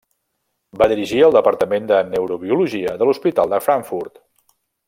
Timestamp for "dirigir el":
0.91-1.35